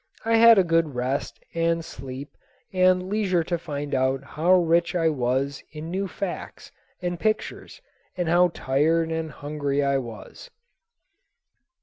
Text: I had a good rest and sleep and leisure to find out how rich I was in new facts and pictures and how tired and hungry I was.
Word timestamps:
I 0.25 0.37
had 0.37 0.57
a 0.57 0.63
good 0.63 0.95
rest 0.95 1.43
and 1.53 1.85
sleep 1.85 2.35
and 2.73 3.07
leisure 3.07 3.43
to 3.43 3.57
find 3.59 3.93
out 3.93 4.23
how 4.23 4.55
rich 4.55 4.95
I 4.95 5.09
was 5.09 5.61
in 5.71 5.91
new 5.91 6.07
facts 6.07 6.71
and 7.03 7.19
pictures 7.19 7.83
and 8.17 8.27
how 8.27 8.49
tired 8.51 9.11
and 9.11 9.29
hungry 9.29 9.83
I 9.83 9.99
was. 9.99 10.49